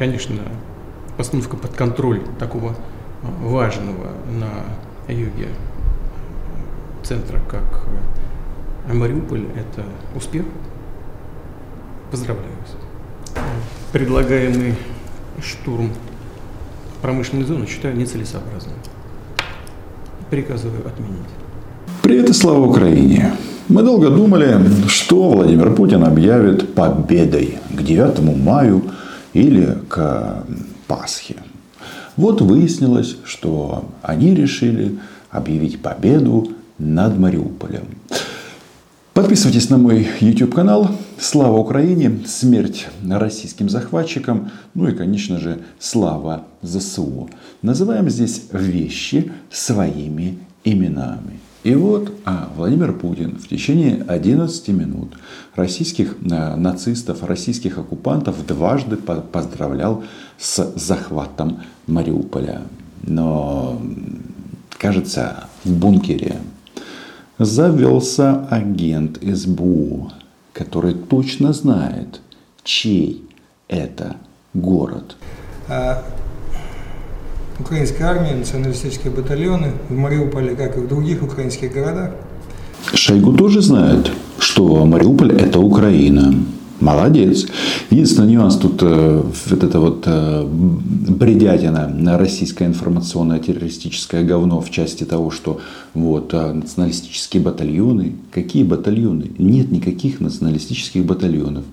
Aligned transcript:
конечно, 0.00 0.38
постановка 1.18 1.58
под 1.58 1.72
контроль 1.74 2.22
такого 2.38 2.74
важного 3.42 4.08
на 4.30 5.12
юге 5.12 5.48
центра, 7.02 7.38
как 7.50 7.84
Мариуполь, 8.90 9.44
это 9.54 9.84
успех. 10.16 10.46
Поздравляю 12.10 12.48
вас. 12.62 13.42
Предлагаемый 13.92 14.74
штурм 15.42 15.90
промышленной 17.02 17.44
зоны 17.44 17.66
считаю 17.66 17.94
нецелесообразным. 17.94 18.76
Приказываю 20.30 20.80
отменить. 20.86 21.28
Привет 22.02 22.30
и 22.30 22.32
слава 22.32 22.64
Украине! 22.64 23.32
Мы 23.68 23.82
долго 23.82 24.08
думали, 24.08 24.58
что 24.88 25.30
Владимир 25.30 25.74
Путин 25.74 26.04
объявит 26.04 26.74
победой 26.74 27.58
к 27.68 27.82
9 27.82 28.38
маю 28.42 28.82
или 29.32 29.78
к 29.88 30.44
Пасхе. 30.86 31.36
Вот 32.16 32.40
выяснилось, 32.40 33.16
что 33.24 33.88
они 34.02 34.34
решили 34.34 34.98
объявить 35.30 35.80
победу 35.80 36.52
над 36.78 37.18
Мариуполем. 37.18 37.84
Подписывайтесь 39.12 39.68
на 39.70 39.76
мой 39.76 40.08
YouTube 40.20 40.54
канал. 40.54 40.90
Слава 41.18 41.58
Украине, 41.58 42.20
смерть 42.26 42.88
российским 43.06 43.68
захватчикам, 43.68 44.50
ну 44.74 44.88
и, 44.88 44.92
конечно 44.92 45.38
же, 45.38 45.60
слава 45.78 46.46
ЗСУ. 46.62 47.28
Называем 47.60 48.08
здесь 48.08 48.44
вещи 48.52 49.30
своими 49.50 50.38
именами. 50.64 51.40
И 51.62 51.74
вот 51.74 52.12
а, 52.24 52.50
Владимир 52.56 52.94
Путин 52.94 53.36
в 53.36 53.46
течение 53.46 54.02
11 54.08 54.68
минут 54.68 55.12
российских 55.54 56.16
а, 56.30 56.56
нацистов, 56.56 57.22
российских 57.22 57.76
оккупантов 57.76 58.46
дважды 58.46 58.96
по 58.96 59.16
поздравлял 59.16 60.02
с 60.38 60.72
захватом 60.76 61.60
Мариуполя. 61.86 62.62
Но, 63.02 63.80
кажется, 64.78 65.44
в 65.64 65.72
бункере 65.72 66.38
завелся 67.38 68.46
агент 68.50 69.18
СБУ, 69.22 70.12
который 70.54 70.94
точно 70.94 71.52
знает, 71.52 72.20
чей 72.62 73.22
это 73.68 74.16
город. 74.54 75.16
А 77.60 77.62
украинская 77.62 78.08
армия, 78.08 78.34
националистические 78.34 79.12
батальоны 79.12 79.72
в 79.90 79.94
Мариуполе, 79.94 80.56
как 80.56 80.78
и 80.78 80.80
в 80.80 80.88
других 80.88 81.22
украинских 81.22 81.72
городах. 81.74 82.12
Шойгу 82.94 83.34
тоже 83.34 83.60
знает, 83.60 84.10
что 84.38 84.86
Мариуполь– 84.86 85.32
это 85.38 85.58
Украина. 85.60 86.34
Молодец. 86.80 87.46
Единственный 87.90 88.32
нюанс 88.32 88.56
тут 88.56 88.82
э, 88.82 89.22
вот 89.50 89.62
это 89.62 89.78
вот 89.78 90.04
э, 90.06 90.46
бредятина, 90.46 92.16
российское 92.18 92.64
информационное 92.64 93.38
террористическое 93.38 94.24
говно 94.24 94.62
в 94.62 94.70
части 94.70 95.04
того, 95.04 95.30
что 95.30 95.60
вот 95.92 96.32
э, 96.32 96.52
националистические 96.52 97.42
батальоны. 97.42 98.14
Какие 98.30 98.62
батальоны? 98.62 99.30
Нет 99.36 99.70
никаких 99.70 100.20
националистических 100.20 101.04
батальонов. 101.04 101.64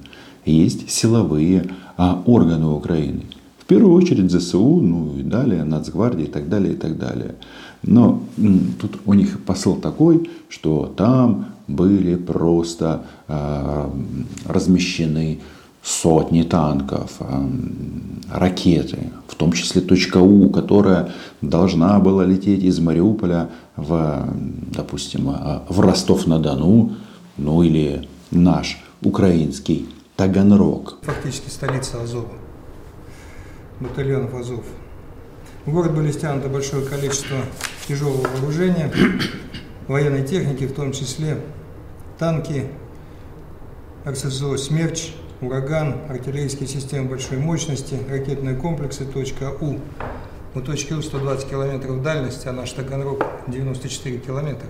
Есть 0.45 0.89
силовые 0.89 1.69
а, 1.95 2.21
органы 2.25 2.67
Украины. 2.67 3.21
Первую 3.67 3.95
очередь 3.95 4.31
ЗСУ, 4.31 4.79
ну 4.81 5.17
и 5.17 5.23
далее 5.23 5.65
Нацгвардия 5.65 6.25
и 6.25 6.29
так 6.29 6.47
далее, 6.47 6.73
и 6.73 6.77
так 6.77 6.97
далее. 6.97 7.35
Но 7.83 8.23
тут 8.79 8.99
у 9.05 9.13
них 9.13 9.43
посыл 9.43 9.75
такой, 9.75 10.29
что 10.47 10.93
там 10.95 11.47
были 11.67 12.15
просто 12.15 13.03
э, 13.27 13.89
размещены 14.45 15.39
сотни 15.83 16.43
танков, 16.43 17.17
э, 17.19 17.49
ракеты, 18.31 19.11
в 19.27 19.35
том 19.35 19.51
числе 19.51 19.81
точка 19.81 20.19
У, 20.19 20.49
которая 20.49 21.11
должна 21.41 21.99
была 21.99 22.23
лететь 22.23 22.63
из 22.63 22.79
Мариуполя 22.79 23.49
в, 23.75 24.27
допустим, 24.73 25.29
э, 25.29 25.59
в 25.67 25.81
Ростов-на-Дону, 25.81 26.93
ну 27.37 27.63
или 27.63 28.07
наш 28.31 28.81
украинский 29.01 29.87
Таганрог. 30.15 30.99
Фактически 31.03 31.49
столица 31.49 32.01
Азова, 32.01 32.31
батальонов 33.79 34.33
Азов. 34.33 34.63
В 35.65 35.71
город 35.71 35.95
были 35.95 36.11
стянуто 36.11 36.49
большое 36.49 36.85
количество 36.85 37.37
тяжелого 37.87 38.27
вооружения, 38.27 38.91
военной 39.87 40.25
техники, 40.25 40.65
в 40.65 40.73
том 40.73 40.91
числе 40.91 41.39
танки, 42.17 42.67
РСЗО 44.07 44.57
«Смерч», 44.57 45.13
«Ураган», 45.41 45.97
артиллерийские 46.09 46.67
системы 46.67 47.09
большой 47.09 47.37
мощности, 47.37 47.99
ракетные 48.09 48.55
комплексы 48.55 49.05
«У». 49.61 49.79
У 50.55 50.61
точки 50.61 50.93
У 50.93 51.01
120 51.01 51.49
километров 51.49 52.01
дальности, 52.01 52.47
а 52.47 52.53
наш 52.53 52.71
Таганрог 52.71 53.23
94 53.47 54.17
километра 54.17 54.69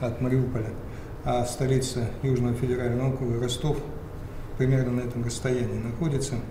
от 0.00 0.20
Мариуполя, 0.20 0.70
а 1.24 1.44
столица 1.46 2.08
Южного 2.22 2.54
федерального 2.54 3.12
округа 3.14 3.40
Ростов 3.40 3.78
примерно 4.58 4.92
на 4.92 5.00
этом 5.00 5.24
расстоянии 5.24 5.78
находится– 5.78 6.34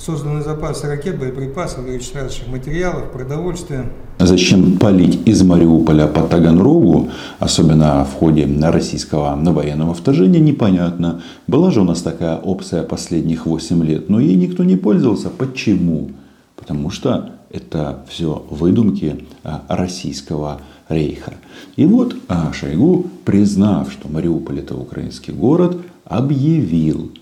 созданы 0.00 0.42
запасы 0.42 0.86
ракет, 0.86 1.18
боеприпасов, 1.18 1.84
горюче 1.84 2.14
материалов, 2.48 3.12
продовольствия. 3.12 3.84
Зачем 4.18 4.78
палить 4.78 5.28
из 5.28 5.42
Мариуполя 5.42 6.06
по 6.06 6.22
Таганрогу, 6.22 7.10
особенно 7.38 8.04
в 8.04 8.14
ходе 8.14 8.48
российского 8.62 9.36
военного 9.36 9.94
вторжения, 9.94 10.40
непонятно. 10.40 11.22
Была 11.46 11.70
же 11.70 11.82
у 11.82 11.84
нас 11.84 12.00
такая 12.02 12.36
опция 12.36 12.82
последних 12.82 13.46
8 13.46 13.84
лет, 13.84 14.08
но 14.08 14.20
ей 14.20 14.36
никто 14.36 14.64
не 14.64 14.76
пользовался. 14.76 15.28
Почему? 15.28 16.10
Потому 16.56 16.90
что 16.90 17.32
это 17.50 18.04
все 18.08 18.44
выдумки 18.48 19.24
а, 19.42 19.64
российского 19.68 20.60
рейха. 20.88 21.34
И 21.76 21.84
вот 21.84 22.16
а, 22.28 22.52
Шойгу, 22.52 23.06
признав, 23.24 23.92
что 23.92 24.08
Мариуполь 24.08 24.60
это 24.60 24.76
украинский 24.76 25.32
город, 25.32 25.78
объявил, 26.04 27.12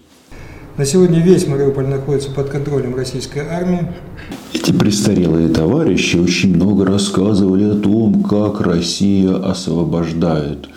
на 0.78 0.86
сегодня 0.86 1.20
весь 1.20 1.46
Мариуполь 1.48 1.88
находится 1.88 2.30
под 2.30 2.50
контролем 2.50 2.94
российской 2.94 3.40
армии. 3.40 3.88
Эти 4.54 4.70
престарелые 4.70 5.48
товарищи 5.48 6.16
очень 6.16 6.54
много 6.54 6.86
рассказывали 6.86 7.64
о 7.64 7.74
том, 7.74 8.22
как 8.22 8.60
Россия 8.60 9.34
освобождает. 9.34 10.68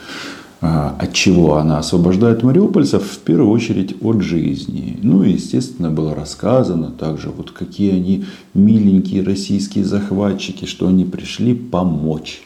А, 0.59 0.95
от 0.99 1.13
чего 1.13 1.57
она 1.57 1.77
освобождает 1.77 2.41
мариупольцев? 2.41 3.03
В 3.03 3.19
первую 3.19 3.51
очередь 3.51 3.95
от 4.01 4.21
жизни. 4.21 4.99
Ну 5.03 5.23
и, 5.23 5.33
естественно, 5.33 5.91
было 5.91 6.15
рассказано 6.15 6.91
также, 6.91 7.29
вот 7.29 7.51
какие 7.51 7.91
они 7.91 8.25
миленькие 8.55 9.23
российские 9.23 9.85
захватчики, 9.85 10.65
что 10.65 10.87
они 10.87 11.05
пришли 11.05 11.53
помочь 11.53 12.41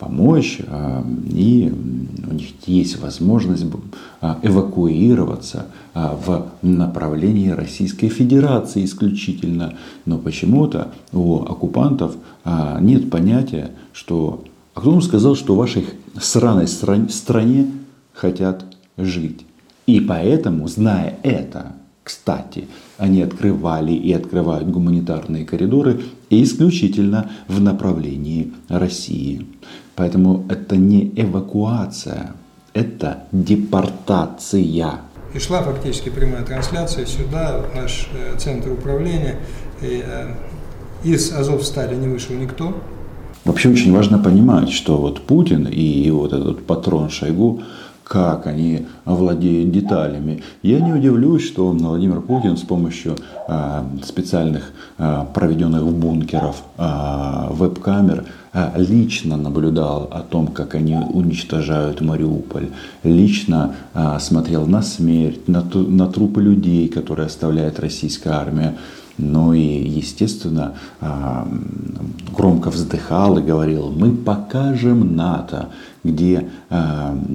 помочь, 0.00 0.60
а, 0.66 1.04
и 1.28 1.72
у 2.28 2.34
них 2.34 2.48
есть 2.66 2.98
возможность 3.00 3.66
а, 4.20 4.38
эвакуироваться 4.42 5.66
а, 5.92 6.16
в 6.16 6.46
направлении 6.62 7.50
Российской 7.50 8.08
Федерации 8.08 8.84
исключительно. 8.84 9.74
Но 10.06 10.18
почему-то 10.18 10.92
у 11.12 11.42
оккупантов 11.42 12.16
нет 12.80 13.10
понятия, 13.10 13.72
что... 13.92 14.44
А 14.74 14.80
кто 14.80 14.92
вам 14.92 15.02
сказал, 15.02 15.36
что 15.36 15.54
в 15.54 15.58
вашей 15.58 15.84
сраной 16.18 16.66
стране 16.66 17.66
хотят 18.14 18.64
жить? 18.96 19.40
И 19.86 20.00
поэтому, 20.00 20.68
зная 20.68 21.18
это, 21.22 21.72
кстати, 22.10 22.66
они 22.98 23.22
открывали 23.22 23.92
и 23.92 24.12
открывают 24.12 24.68
гуманитарные 24.68 25.44
коридоры 25.44 26.00
исключительно 26.28 27.30
в 27.46 27.60
направлении 27.60 28.52
России. 28.68 29.46
Поэтому 29.94 30.44
это 30.48 30.76
не 30.76 31.12
эвакуация, 31.14 32.34
это 32.74 33.22
депортация. 33.30 35.04
И 35.32 35.38
шла 35.38 35.62
фактически 35.62 36.08
прямая 36.08 36.44
трансляция 36.44 37.06
сюда, 37.06 37.62
в 37.62 37.76
наш 37.76 38.08
э, 38.12 38.36
центр 38.38 38.72
управления. 38.72 39.36
И, 39.80 40.02
э, 40.04 40.34
из 41.04 41.32
Азовстали 41.32 41.94
не 41.94 42.08
вышел 42.08 42.34
никто. 42.34 42.74
Вообще 43.44 43.68
очень 43.68 43.92
важно 43.92 44.18
понимать, 44.18 44.70
что 44.70 44.98
вот 44.98 45.22
Путин 45.22 45.68
и 45.68 46.10
вот 46.10 46.32
этот 46.32 46.66
патрон 46.66 47.08
Шойгу 47.08 47.62
как 48.10 48.48
они 48.48 48.88
владеют 49.04 49.70
деталями. 49.70 50.42
Я 50.64 50.80
не 50.80 50.92
удивлюсь, 50.92 51.46
что 51.46 51.70
Владимир 51.70 52.20
Путин 52.20 52.56
с 52.56 52.62
помощью 52.62 53.14
а, 53.46 53.86
специальных 54.04 54.72
а, 54.98 55.26
проведенных 55.26 55.82
в 55.82 55.94
бункеров 55.94 56.64
а, 56.76 57.46
веб-камер 57.52 58.24
лично 58.74 59.36
наблюдал 59.36 60.08
о 60.10 60.22
том, 60.22 60.48
как 60.48 60.74
они 60.74 60.96
уничтожают 60.96 62.00
Мариуполь, 62.00 62.70
лично 63.04 63.76
смотрел 64.18 64.66
на 64.66 64.82
смерть, 64.82 65.46
на, 65.46 65.62
трупы 66.08 66.42
людей, 66.42 66.88
которые 66.88 67.26
оставляет 67.26 67.78
российская 67.78 68.30
армия. 68.30 68.74
Ну 69.18 69.52
и, 69.52 69.60
естественно, 69.60 70.74
громко 72.36 72.70
вздыхал 72.70 73.38
и 73.38 73.42
говорил, 73.42 73.90
мы 73.90 74.12
покажем 74.12 75.16
НАТО, 75.16 75.68
где 76.04 76.48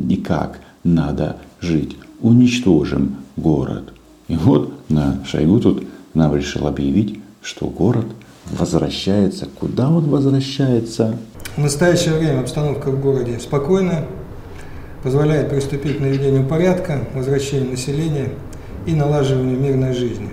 и 0.10 0.16
как 0.18 0.60
надо 0.83 1.38
жить. 1.60 1.98
Уничтожим 2.22 3.18
город. 3.38 3.94
И 4.27 4.36
вот 4.36 4.89
на 4.89 5.24
Шойгу 5.25 5.60
тут 5.60 5.83
нам 6.13 6.36
решил 6.36 6.66
объявить, 6.66 7.19
что 7.42 7.68
город 7.68 8.06
возвращается. 8.51 9.48
Куда 9.60 9.89
он 9.89 10.10
возвращается? 10.10 11.18
В 11.56 11.60
настоящее 11.60 12.16
время 12.18 12.42
обстановка 12.42 12.89
в 12.89 13.00
городе 13.00 13.39
спокойная, 13.39 14.07
позволяет 15.04 15.50
приступить 15.50 15.98
к 15.98 16.01
наведению 16.01 16.48
порядка, 16.48 17.07
возвращению 17.13 17.71
населения 17.71 18.30
и 18.88 18.94
налаживанию 18.94 19.60
мирной 19.60 19.94
жизни. 19.94 20.30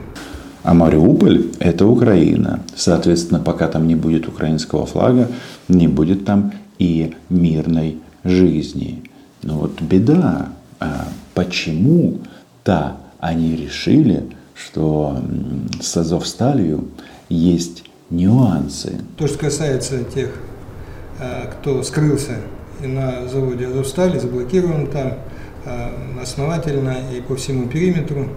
А 0.62 0.74
Мариуполь– 0.74 1.46
это 1.58 1.86
Украина. 1.86 2.62
Соответственно, 2.76 3.40
пока 3.40 3.66
там 3.68 3.88
не 3.88 3.96
будет 3.96 4.28
украинского 4.28 4.86
флага, 4.86 5.28
не 5.68 5.88
будет 5.88 6.24
там 6.24 6.52
и 6.78 7.14
мирной 7.28 7.98
жизни. 8.22 9.02
Но 9.42 9.58
вот 9.58 9.80
беда, 9.80 10.50
а 10.78 11.08
почему-то 11.34 12.96
они 13.18 13.56
решили, 13.56 14.24
что 14.54 15.20
с 15.80 15.96
Азовсталью 15.96 16.88
есть 17.28 17.84
нюансы. 18.10 19.00
То, 19.16 19.26
что 19.26 19.38
касается 19.38 20.04
тех, 20.04 20.30
э, 21.18 21.50
кто 21.52 21.82
скрылся 21.82 22.36
на 22.80 23.26
заводе 23.28 23.66
Азовстали, 23.66 24.18
заблокирован 24.18 24.86
там 24.86 25.14
э, 25.64 26.20
основательно 26.22 26.96
и 27.16 27.20
по 27.20 27.36
всему 27.36 27.68
периметру, 27.68 28.28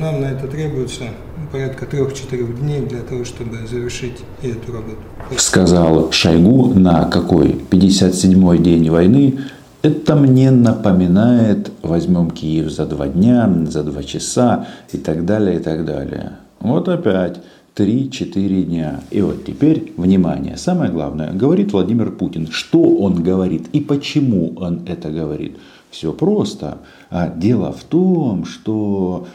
нам 0.00 0.20
на 0.20 0.26
это 0.26 0.46
требуется 0.46 1.04
порядка 1.50 1.86
трех-четырех 1.86 2.58
дней 2.60 2.80
для 2.80 3.00
того, 3.00 3.24
чтобы 3.24 3.66
завершить 3.66 4.18
эту 4.42 4.72
работу. 4.72 4.98
Сказал 5.36 6.10
Шойгу 6.10 6.74
на 6.74 7.04
какой 7.04 7.52
57-й 7.70 8.58
день 8.58 8.90
войны. 8.90 9.38
Это 9.82 10.14
мне 10.14 10.50
напоминает, 10.50 11.72
возьмем 11.82 12.30
Киев 12.30 12.70
за 12.70 12.86
два 12.86 13.08
дня, 13.08 13.52
за 13.66 13.82
два 13.82 14.02
часа 14.02 14.66
и 14.92 14.98
так 14.98 15.24
далее, 15.24 15.56
и 15.56 15.58
так 15.58 15.84
далее. 15.84 16.32
Вот 16.60 16.88
опять 16.88 17.40
3-4 17.76 18.62
дня. 18.62 19.00
И 19.10 19.20
вот 19.22 19.44
теперь, 19.44 19.92
внимание, 19.96 20.56
самое 20.56 20.90
главное, 20.90 21.32
говорит 21.32 21.72
Владимир 21.72 22.10
Путин. 22.12 22.48
Что 22.50 22.80
он 22.80 23.22
говорит 23.22 23.68
и 23.72 23.80
почему 23.80 24.52
он 24.56 24.82
это 24.86 25.10
говорит? 25.10 25.56
Все 25.92 26.14
просто. 26.14 26.78
А 27.10 27.28
дело 27.28 27.70
в 27.70 27.84
том, 27.84 28.46
что 28.46 29.28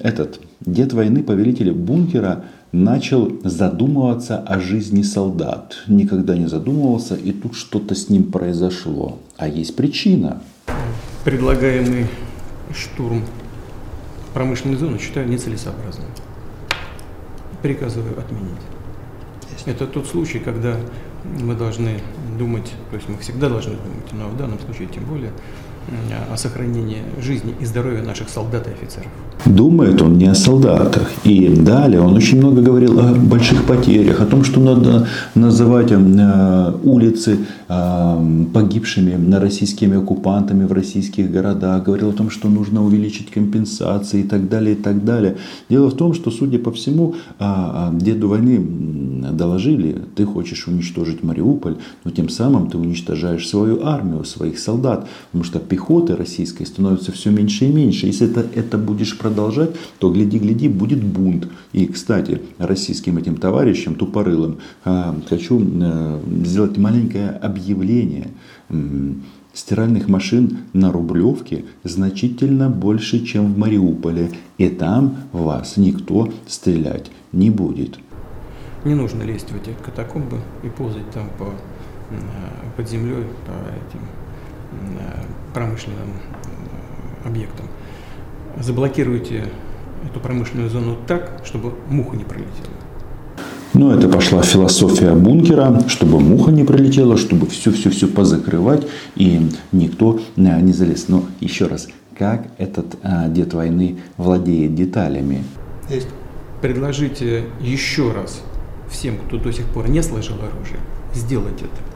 этот 0.00 0.40
дед 0.60 0.92
войны, 0.92 1.22
повелитель 1.22 1.72
бункера, 1.72 2.44
начал 2.72 3.30
задумываться 3.44 4.38
о 4.38 4.58
жизни 4.58 5.02
солдат. 5.02 5.76
Никогда 5.86 6.36
не 6.36 6.48
задумывался, 6.48 7.14
и 7.14 7.30
тут 7.30 7.54
что-то 7.54 7.94
с 7.94 8.08
ним 8.08 8.32
произошло. 8.32 9.20
А 9.36 9.46
есть 9.46 9.76
причина. 9.76 10.42
Предлагаемый 11.24 12.06
штурм 12.74 13.22
промышленной 14.34 14.78
зоны 14.78 14.98
считаю 14.98 15.28
нецелесообразным. 15.28 16.08
Приказываю 17.62 18.18
отменить. 18.18 18.50
Это 19.66 19.86
тот 19.86 20.08
случай, 20.08 20.40
когда 20.40 20.76
мы 21.40 21.54
должны 21.54 22.00
думать, 22.36 22.72
то 22.90 22.96
есть 22.96 23.08
мы 23.08 23.16
всегда 23.18 23.48
должны 23.48 23.74
думать, 23.74 24.12
но 24.12 24.28
в 24.28 24.36
данном 24.36 24.58
случае 24.58 24.88
тем 24.88 25.04
более, 25.04 25.30
о 26.32 26.36
сохранении 26.36 27.02
жизни 27.20 27.54
и 27.60 27.64
здоровья 27.64 28.02
наших 28.02 28.28
солдат 28.28 28.66
и 28.68 28.70
офицеров. 28.70 29.08
Думает 29.46 30.02
он 30.02 30.18
не 30.18 30.26
о 30.26 30.34
солдатах. 30.34 31.10
И 31.24 31.48
далее 31.48 32.00
он 32.00 32.14
очень 32.14 32.38
много 32.38 32.62
говорил 32.62 33.00
о 33.00 33.14
больших 33.14 33.64
потерях, 33.64 34.20
о 34.20 34.26
том, 34.26 34.44
что 34.44 34.60
надо 34.60 35.08
называть 35.34 35.90
э, 35.90 36.72
улицы 36.84 37.38
погибшими 38.52 39.34
российскими 39.36 39.96
оккупантами 39.96 40.64
в 40.64 40.72
российских 40.72 41.30
городах. 41.30 41.84
Говорил 41.84 42.10
о 42.10 42.12
том, 42.12 42.28
что 42.28 42.48
нужно 42.48 42.84
увеличить 42.84 43.30
компенсации 43.30 44.20
и 44.20 44.24
так 44.24 44.48
далее, 44.48 44.74
и 44.74 44.78
так 44.78 45.04
далее. 45.04 45.36
Дело 45.68 45.88
в 45.88 45.96
том, 45.96 46.12
что, 46.12 46.30
судя 46.32 46.58
по 46.58 46.72
всему, 46.72 47.14
а, 47.38 47.90
а, 47.92 47.94
деду 47.96 48.28
войны 48.28 48.58
доложили, 49.32 50.02
ты 50.16 50.24
хочешь 50.24 50.66
уничтожить 50.66 51.22
Мариуполь, 51.22 51.76
но 52.04 52.10
тем 52.10 52.28
самым 52.28 52.70
ты 52.70 52.76
уничтожаешь 52.76 53.48
свою 53.48 53.84
армию, 53.84 54.24
своих 54.24 54.58
солдат, 54.58 55.08
потому 55.30 55.44
что 55.44 55.60
пехоты 55.60 56.16
российской 56.16 56.64
становится 56.64 57.12
все 57.12 57.30
меньше 57.30 57.66
и 57.66 57.72
меньше. 57.72 58.06
Если 58.06 58.28
это, 58.28 58.44
это 58.54 58.78
будешь 58.78 59.16
продолжать, 59.16 59.70
то 59.98 60.10
гляди-гляди, 60.10 60.68
будет 60.68 61.04
бунт. 61.04 61.46
И, 61.72 61.86
кстати, 61.86 62.42
российским 62.58 63.16
этим 63.18 63.36
товарищам, 63.36 63.94
тупорылым, 63.94 64.58
а, 64.84 65.14
хочу 65.28 65.60
э, 65.60 66.20
сделать 66.44 66.76
маленькое 66.78 67.30
объявление. 67.60 68.28
Стиральных 69.52 70.08
машин 70.08 70.58
на 70.72 70.92
Рублевке 70.92 71.64
значительно 71.84 72.70
больше, 72.70 73.24
чем 73.24 73.52
в 73.52 73.58
Мариуполе. 73.58 74.30
И 74.58 74.68
там 74.68 75.16
вас 75.32 75.76
никто 75.76 76.32
стрелять 76.46 77.10
не 77.32 77.50
будет. 77.50 77.98
Не 78.84 78.94
нужно 78.94 79.22
лезть 79.24 79.50
в 79.50 79.56
эти 79.56 79.74
катакомбы 79.84 80.38
и 80.62 80.68
ползать 80.68 81.10
там 81.10 81.28
по, 81.38 81.52
под 82.76 82.88
землей, 82.88 83.24
по 83.46 83.52
этим 83.52 84.00
промышленным 85.52 86.12
объектам. 87.24 87.66
Заблокируйте 88.58 89.48
эту 90.08 90.20
промышленную 90.20 90.70
зону 90.70 90.96
так, 91.06 91.42
чтобы 91.44 91.74
муха 91.88 92.16
не 92.16 92.24
пролетела. 92.24 92.79
Ну, 93.72 93.92
это 93.92 94.08
пошла 94.08 94.42
философия 94.42 95.12
бункера, 95.12 95.82
чтобы 95.88 96.20
муха 96.20 96.50
не 96.50 96.64
прилетела, 96.64 97.16
чтобы 97.16 97.46
все-все-все 97.46 98.08
позакрывать, 98.08 98.86
и 99.16 99.48
никто 99.72 100.18
э, 100.36 100.60
не 100.60 100.72
залез. 100.72 101.08
Но 101.08 101.24
еще 101.40 101.66
раз, 101.66 101.88
как 102.18 102.46
этот 102.58 102.86
а, 103.02 103.28
дед 103.28 103.54
войны 103.54 103.98
владеет 104.16 104.74
деталями? 104.74 105.44
Есть. 105.88 106.08
Предложите 106.60 107.44
еще 107.60 108.12
раз 108.12 108.42
всем, 108.90 109.16
кто 109.26 109.38
до 109.38 109.52
сих 109.52 109.66
пор 109.66 109.88
не 109.88 110.02
сложил 110.02 110.36
оружие, 110.36 110.80
сделать 111.14 111.60
это 111.62 111.90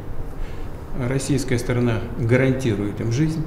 российская 0.99 1.59
сторона 1.59 2.01
гарантирует 2.19 3.01
им 3.01 3.13
жизнь 3.13 3.45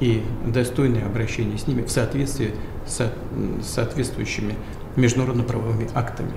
и 0.00 0.22
достойное 0.46 1.04
обращение 1.04 1.58
с 1.58 1.66
ними 1.66 1.82
в 1.82 1.90
соответствии 1.90 2.52
с 2.86 3.12
соответствующими 3.62 4.54
международно-правовыми 4.96 5.88
актами. 5.94 6.32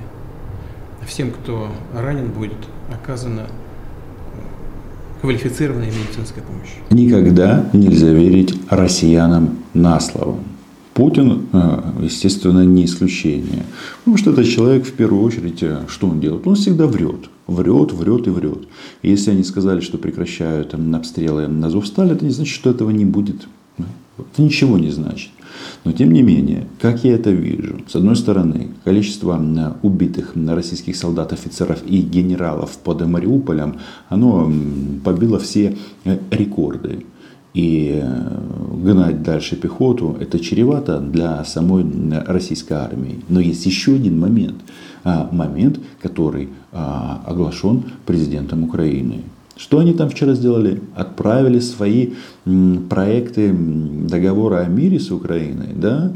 Всем, 1.08 1.32
кто 1.32 1.70
ранен, 1.94 2.28
будет 2.32 2.54
оказана 2.92 3.48
квалифицированная 5.22 5.88
медицинская 5.88 6.44
помощь. 6.44 6.70
Никогда 6.90 7.70
нельзя 7.74 8.12
верить 8.12 8.56
россиянам 8.70 9.60
на 9.74 10.00
слово. 10.00 10.40
Путин, 10.94 11.48
э, 11.54 11.82
естественно, 12.02 12.66
не 12.66 12.86
исключение. 12.86 13.64
Потому 14.00 14.18
что 14.18 14.32
этот 14.32 14.48
человек, 14.48 14.86
в 14.86 14.92
первую 14.92 15.24
очередь, 15.24 15.64
э, 15.64 15.86
что 15.88 16.08
он 16.08 16.20
делает? 16.20 16.46
Он 16.46 16.56
всегда 16.56 16.86
врет. 16.86 17.30
Врет, 17.48 17.94
врет 17.94 18.28
и 18.28 18.30
врет. 18.30 18.68
И 19.02 19.10
если 19.10 19.32
они 19.32 19.44
сказали, 19.44 19.80
что 19.80 19.98
прекращают 19.98 20.74
обстрелы 20.74 21.48
на 21.48 21.68
Азовсталь, 21.68 22.12
это 22.12 22.26
не 22.26 22.32
значит, 22.32 22.54
что 22.54 22.72
этого 22.72 22.90
не 22.90 23.06
будет. 23.06 23.48
Это 23.78 24.42
ничего 24.42 24.78
не 24.78 24.92
значит. 24.92 25.32
Но 25.84 25.92
тем 25.92 26.12
не 26.12 26.22
менее, 26.22 26.68
как 26.80 27.04
я 27.04 27.14
это 27.16 27.32
вижу, 27.32 27.82
с 27.88 27.96
одной 27.96 28.16
стороны, 28.16 28.70
количество 28.84 29.40
э, 29.42 29.74
убитых 29.82 30.34
российских 30.36 30.96
солдат, 30.96 31.34
офицеров 31.34 31.84
и 31.86 32.02
генералов 32.02 32.78
под 32.84 33.06
Мариуполем, 33.06 33.78
оно 34.10 34.52
побило 35.04 35.40
все 35.40 35.78
рекорды. 36.32 37.06
И 37.54 38.00
э, 38.02 38.30
гнать 38.84 39.24
дальше 39.24 39.56
пехоту, 39.56 40.16
это 40.20 40.40
чревато 40.40 41.00
для 41.00 41.44
самой 41.44 41.86
российской 42.26 42.74
армии. 42.74 43.20
Но 43.28 43.40
есть 43.40 43.66
еще 43.66 43.96
один 43.96 44.20
момент. 44.20 44.62
А, 45.04 45.30
момент, 45.32 45.80
который 46.02 46.50
а, 46.72 47.24
оглашен 47.26 47.84
президентом 48.06 48.64
Украины. 48.64 49.24
Что 49.56 49.80
они 49.80 49.94
там 49.94 50.10
вчера 50.10 50.34
сделали? 50.34 50.82
Отправили 50.96 51.60
свои 51.60 52.12
проекты 52.90 53.54
договора 53.54 54.62
о 54.62 54.68
мире 54.68 55.00
с 55.00 55.12
Украиной. 55.12 55.70
Да? 55.76 56.14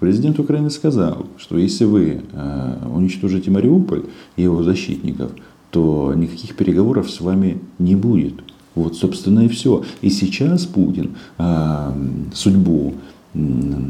Президент 0.00 0.38
Украины 0.38 0.70
сказал, 0.70 1.26
что 1.38 1.58
если 1.58 1.84
вы 1.84 2.22
а, 2.32 2.90
уничтожите 2.94 3.50
Мариуполь 3.50 4.04
и 4.36 4.42
его 4.42 4.62
защитников, 4.62 5.32
то 5.70 6.12
никаких 6.14 6.54
переговоров 6.56 7.10
с 7.10 7.20
вами 7.20 7.58
не 7.78 7.96
будет. 7.96 8.34
Вот, 8.74 8.96
собственно, 8.96 9.40
и 9.40 9.48
все. 9.48 9.82
И 10.02 10.08
сейчас 10.08 10.64
Путин 10.64 11.16
э, 11.36 11.92
судьбу 12.32 12.94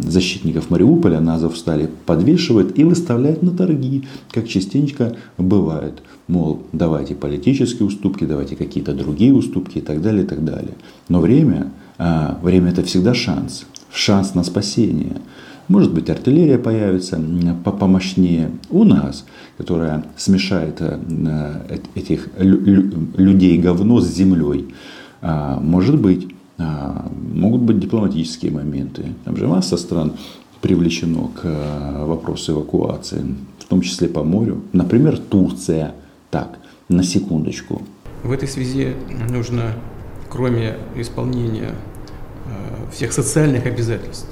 защитников 0.03 0.71
Мариуполя 0.71 1.21
на 1.21 1.37
Азовстале 1.37 1.89
подвешивает 2.07 2.79
и 2.79 2.85
выставляет 2.85 3.43
на 3.43 3.51
торги, 3.51 4.05
как 4.31 4.47
частенько 4.49 5.17
бывает. 5.39 6.03
Мол, 6.27 6.63
давайте 6.73 7.15
политические 7.15 7.87
уступки, 7.87 8.25
давайте 8.25 8.57
какие-то 8.57 8.93
другие 8.93 9.33
уступки 9.33 9.79
и 9.79 9.81
так 9.81 10.03
далее, 10.03 10.25
и 10.25 10.27
так 10.27 10.45
далее. 10.45 10.75
Но 11.09 11.21
время, 11.21 11.71
а, 11.97 12.39
время 12.43 12.71
это 12.71 12.83
всегда 12.83 13.15
шанс, 13.15 13.65
шанс 13.91 14.35
на 14.35 14.45
спасение. 14.45 15.17
Может 15.69 15.93
быть, 15.93 16.09
артиллерия 16.09 16.59
появится 16.59 17.21
помощнее 17.63 18.51
у 18.71 18.85
нас, 18.85 19.27
которая 19.59 20.05
смешает 20.17 20.81
э, 20.81 21.79
этих 21.95 22.29
людей 22.39 23.59
говно 23.59 24.01
с 24.01 24.09
землей. 24.09 24.75
А, 25.21 25.61
может 25.61 26.01
быть, 26.01 26.29
могут 26.59 27.63
быть 27.63 27.79
дипломатические 27.79 28.53
моменты. 28.53 29.15
Там 29.25 29.37
же 29.37 29.47
масса 29.47 29.77
стран 29.77 30.15
привлечено 30.61 31.29
к 31.29 31.45
э, 31.45 32.05
вопросу 32.05 32.53
эвакуации, 32.53 33.25
в 33.59 33.65
том 33.67 33.81
числе 33.81 34.09
по 34.09 34.25
морю. 34.25 34.63
Например, 34.73 35.19
Турция. 35.19 35.95
Так, 36.31 36.59
на 36.89 37.03
секундочку. 37.05 37.83
В 38.23 38.33
этой 38.33 38.49
связи 38.49 38.95
нужно, 39.31 39.73
кроме 40.29 40.77
исполнения 40.97 41.71
э, 42.47 42.93
всех 42.93 43.13
социальных 43.13 43.67
обязательств 43.67 44.29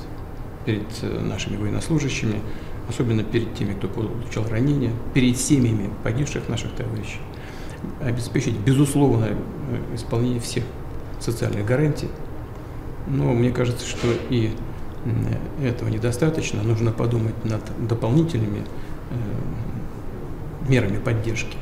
перед 0.66 0.84
нашими 1.22 1.56
военнослужащими, 1.56 2.40
особенно 2.88 3.22
перед 3.22 3.54
теми, 3.54 3.74
кто 3.74 3.88
получил 3.88 4.44
ранения, 4.50 4.90
перед 5.14 5.38
семьями 5.38 5.90
погибших 6.02 6.48
наших 6.48 6.72
товарищей, 6.72 7.20
обеспечить 8.02 8.58
безусловное 8.58 9.36
исполнение 9.94 10.40
всех 10.40 10.64
социальных 11.20 11.66
гарантий. 11.66 12.08
Но 13.08 13.32
мне 13.32 13.50
кажется, 13.50 13.86
что 13.86 14.08
и 14.30 14.52
этого 15.62 15.88
недостаточно. 15.88 16.62
Нужно 16.62 16.92
подумать 16.92 17.44
над 17.44 17.62
дополнительными 17.86 18.62
э, 19.10 20.68
мерами 20.68 20.98
поддержки. 20.98 21.56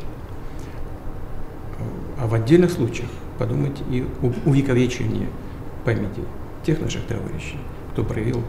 А 2.18 2.26
в 2.26 2.34
отдельных 2.34 2.73
случаях 2.73 3.11
подумать 3.38 3.76
и 3.90 4.04
об 4.23 4.34
увековечении 4.46 5.28
памяти 5.84 6.23
тех 6.64 6.80
наших 6.80 7.04
товарищей, 7.06 7.58
кто 7.92 8.04
проявил... 8.04 8.42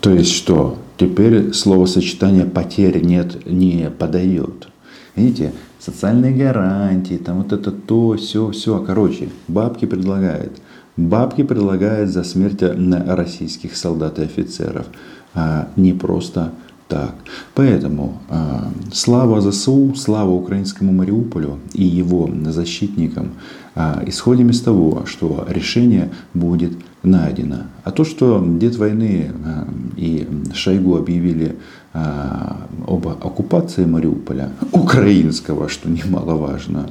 То 0.00 0.10
есть 0.10 0.32
что? 0.32 0.78
Теперь 0.96 1.52
словосочетание 1.52 2.44
потерь 2.44 3.04
нет, 3.04 3.46
не 3.46 3.88
подает. 3.90 4.68
Видите, 5.14 5.52
социальные 5.78 6.34
гарантии, 6.34 7.16
там 7.16 7.42
вот 7.42 7.52
это 7.52 7.70
то, 7.70 8.16
все, 8.16 8.50
все. 8.50 8.82
Короче, 8.82 9.28
бабки 9.48 9.84
предлагает. 9.84 10.52
Бабки 10.96 11.42
предлагает 11.42 12.10
за 12.10 12.24
смерть 12.24 12.62
российских 12.62 13.76
солдат 13.76 14.18
и 14.18 14.22
офицеров. 14.22 14.86
А 15.34 15.68
не 15.76 15.92
просто 15.92 16.52
так. 16.92 17.14
Поэтому 17.54 18.20
э, 18.28 18.60
слава 18.92 19.40
ЗСУ, 19.40 19.94
слава 19.94 20.30
украинскому 20.30 20.92
Мариуполю 20.92 21.58
и 21.72 21.84
его 21.84 22.30
защитникам. 22.50 23.32
Э, 23.74 24.02
исходим 24.06 24.50
из 24.50 24.60
того, 24.60 25.06
что 25.06 25.46
решение 25.48 26.10
будет 26.34 26.72
найдено. 27.02 27.62
А 27.84 27.92
то, 27.92 28.04
что 28.04 28.46
дед 28.46 28.76
войны 28.76 29.32
э, 29.32 29.64
и 29.96 30.28
Шойгу 30.52 30.98
объявили 30.98 31.56
э, 31.94 32.54
об 32.86 33.08
оккупации 33.08 33.86
Мариуполя, 33.86 34.52
украинского, 34.72 35.70
что 35.70 35.88
немаловажно, 35.88 36.90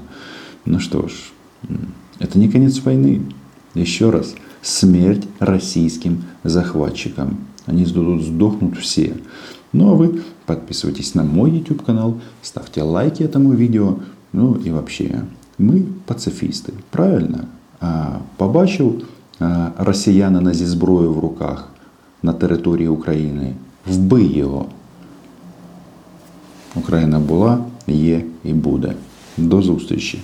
ну 0.65 0.79
что 0.79 1.09
ж, 1.09 1.11
это 2.17 2.39
не 2.39 2.49
конец 2.49 2.79
войны. 2.79 3.21
Еще 3.75 4.09
раз, 4.09 4.33
смерть 4.63 5.27
российским 5.37 6.23
захватчикам. 6.43 7.37
Они 7.67 7.85
сдохнут 7.85 8.77
все. 8.77 9.13
Ну 9.72 9.90
а 9.90 9.94
вы 9.94 10.22
подписывайтесь 10.46 11.14
на 11.14 11.22
мой 11.22 11.50
YouTube 11.50 11.84
канал, 11.84 12.14
ставьте 12.42 12.82
лайки 12.82 13.22
этому 13.22 13.52
видео. 13.52 13.96
Ну 14.32 14.56
и 14.66 14.70
вообще, 14.70 15.22
ми 15.58 15.82
пацифісти. 16.04 16.72
Правильно? 16.90 17.38
А, 17.80 18.06
побачив 18.36 19.02
а, 19.40 19.70
росіянина 19.78 20.54
зі 20.54 20.66
зброєю 20.66 21.12
в 21.12 21.18
руках 21.18 21.68
на 22.22 22.32
території 22.32 22.88
України. 22.88 23.54
Вбий 23.86 24.38
його. 24.38 24.66
Україна 26.74 27.18
була, 27.18 27.58
є 27.86 28.24
і 28.44 28.52
буде. 28.52 28.94
До 29.36 29.62
зустрічі! 29.62 30.22